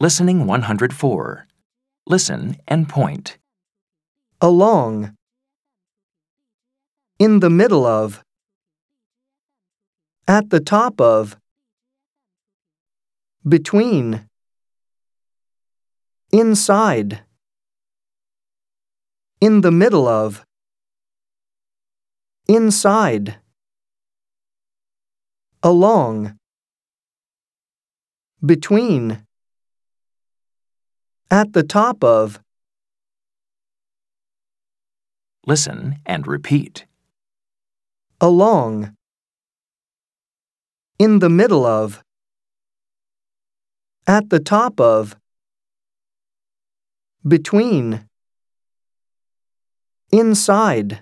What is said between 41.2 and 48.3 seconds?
the middle of, at the top of, between,